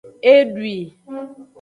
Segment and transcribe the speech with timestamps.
[0.31, 0.77] E dwui.